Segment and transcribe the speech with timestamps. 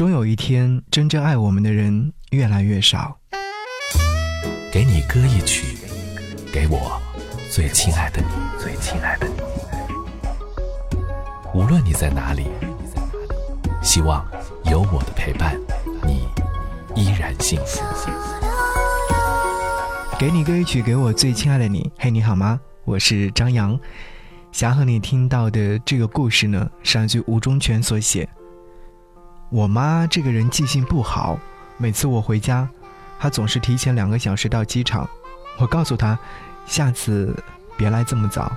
[0.00, 3.18] 终有一天，真正爱我们的人越来越少。
[4.72, 5.76] 给你歌一曲，
[6.50, 6.98] 给我
[7.50, 8.28] 最亲爱的你，
[8.58, 9.34] 最亲爱的你。
[11.52, 12.46] 无论你在哪里，
[13.82, 14.26] 希望
[14.64, 15.60] 有我的陪伴，
[16.06, 16.26] 你
[16.96, 17.84] 依然幸福。
[20.18, 21.92] 给你歌一曲，给我最亲爱的你。
[21.98, 22.58] 嘿，你好吗？
[22.86, 23.78] 我是张扬。
[24.50, 28.26] 想和你听到的这个故事呢，是来自吴忠全所写。
[29.50, 31.36] 我妈这个人记性不好，
[31.76, 32.68] 每次我回家，
[33.18, 35.08] 她总是提前两个小时到机场。
[35.58, 36.16] 我告诉她，
[36.66, 37.36] 下次
[37.76, 38.52] 别来这么早，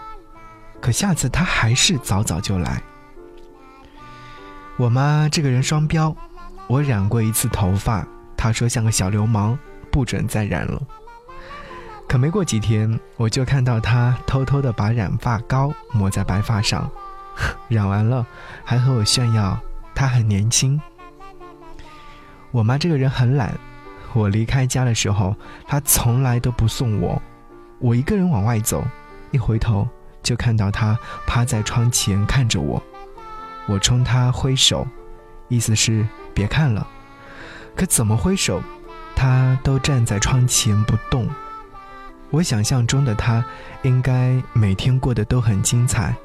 [0.80, 2.80] 可下次她还是早早就来。
[4.78, 6.16] 我妈这个人双标，
[6.68, 8.06] 我染过一次头发，
[8.38, 9.58] 她说像个小流氓，
[9.92, 10.80] 不准再染了。
[12.08, 16.88] 可没过几天，我就看到她偷偷的把染发膏抹在白发上，
[17.68, 18.24] 染完了
[18.64, 19.60] 还和我炫耀。
[19.96, 20.80] 她很年轻。
[22.54, 23.52] 我妈这个人很懒，
[24.14, 25.36] 我离开家的时候，
[25.68, 27.20] 她从来都不送我。
[27.80, 28.86] 我一个人往外走，
[29.32, 29.88] 一回头
[30.22, 32.82] 就看到她趴在窗前看着我。
[33.66, 34.88] 我冲她挥手，
[35.48, 36.88] 意思是别看了。
[37.76, 38.62] 可怎么挥手，
[39.16, 41.28] 她都站在窗前不动。
[42.30, 43.44] 我想象中的她
[43.82, 46.16] 应该每天过得都很精彩。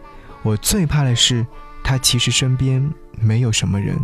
[0.42, 1.46] 我最怕的是。
[1.80, 3.96] 她其实身边没有什么人，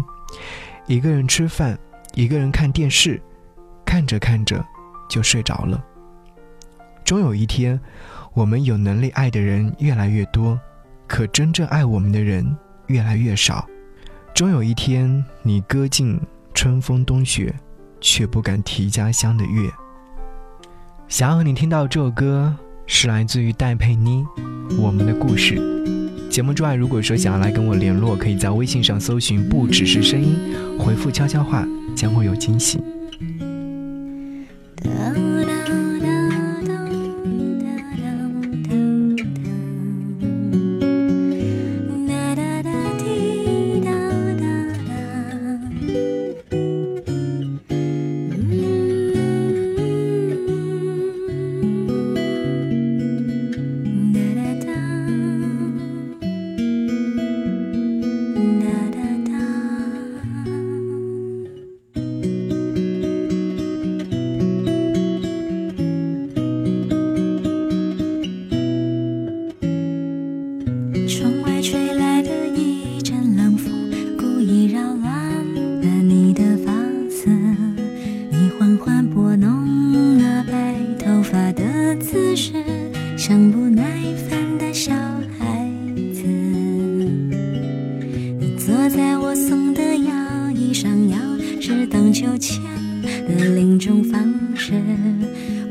[0.87, 1.79] 一个人吃饭，
[2.15, 3.21] 一个人看电视，
[3.85, 4.65] 看着看着
[5.09, 5.83] 就睡着了。
[7.05, 7.79] 终有一天，
[8.33, 10.59] 我们有能力爱的人越来越多，
[11.07, 12.57] 可真正爱我们的人
[12.87, 13.67] 越来越少。
[14.33, 16.21] 终有一天，你歌尽
[16.55, 17.53] 春风冬雪，
[18.01, 19.69] 却不敢提家乡的月。
[21.09, 22.57] 想要和你听到这首歌，
[22.87, 24.25] 是来自于戴佩妮，
[24.81, 25.57] 《我们的故事》。
[26.31, 30.37] 节目之外，如果说想要来跟我联络，可以在微信上搜寻“不只是声音”，
[30.81, 32.79] 回复悄悄话，将会有惊喜。
[81.65, 82.53] 的姿势，
[83.17, 83.83] 像不耐
[84.29, 84.93] 烦的小
[85.39, 85.67] 孩
[86.13, 86.23] 子。
[88.39, 90.13] 你坐在我送的摇
[90.55, 91.17] 椅上，摇
[91.61, 92.61] 是荡秋千
[93.03, 94.75] 的另一种方式。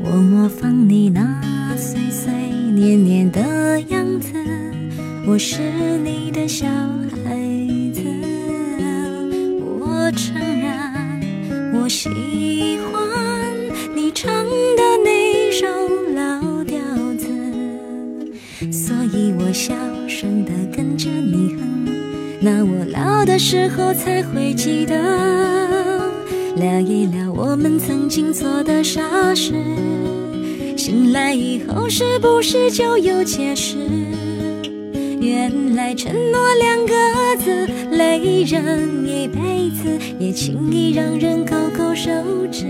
[0.02, 1.40] 我模仿你那
[1.76, 2.32] 碎碎
[2.74, 4.32] 念念的样子，
[5.26, 5.60] 我是
[6.02, 7.36] 你的小孩
[7.92, 8.02] 子。
[9.78, 12.08] 我承认我喜
[12.90, 13.00] 欢
[13.94, 15.83] 你唱的那首。
[19.54, 19.72] 小
[20.08, 21.86] 声的跟着你哼。
[22.40, 24.94] 那我老的时候才会记得。
[26.56, 29.52] 聊一聊我们曾经做的傻事，
[30.76, 33.76] 醒来以后是不是就有解释？
[35.20, 36.94] 原来承诺两个
[37.42, 42.10] 字累人一辈子，也轻易让人勾勾手
[42.50, 42.66] 指。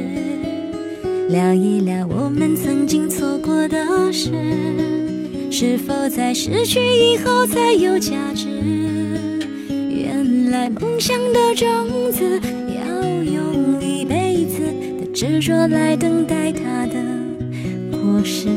[1.29, 4.31] 聊一聊我们曾经错过的事，
[5.57, 8.49] 是否在失去以后才有价值？
[9.89, 12.41] 原来梦想的种子。
[12.75, 14.59] 要用一辈子
[14.99, 16.95] 的执着来等待它的
[17.93, 18.49] 果实。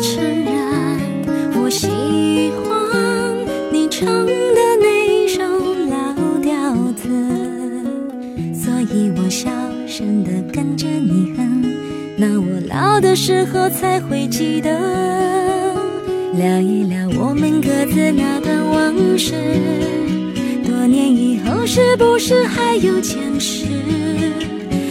[0.00, 1.88] 承认，我喜
[2.62, 3.36] 欢
[3.72, 5.42] 你唱的那首
[5.90, 7.08] 老调子，
[8.54, 9.50] 所以我小
[9.86, 11.64] 声的跟着你哼。
[12.16, 14.70] 那我老的时候才会记得，
[16.34, 19.34] 聊一聊我们各自那段往事，
[20.64, 23.66] 多年以后是不是还有前世？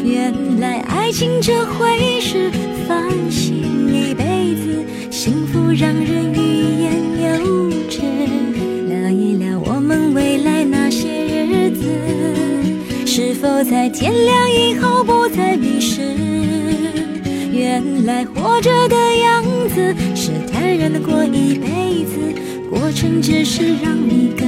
[0.04, 2.50] 原来爱情这回事，
[2.88, 6.38] 烦心一辈子，幸福让人欲
[6.82, 8.02] 言又止。
[8.88, 11.86] 聊一聊我们未来那些日子，
[13.06, 16.02] 是否在天亮以后不再迷失？
[17.52, 22.18] 原来活着的样子，是坦然的过一辈子，
[22.70, 24.48] 过程只是让你更